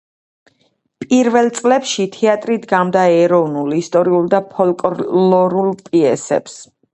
[1.03, 6.59] პირველ წლებში თეატრი დგამდა ეროვნულ, ისტორიულ და ფოლკლორულ პიესებს.